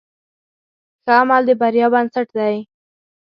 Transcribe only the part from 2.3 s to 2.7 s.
دی.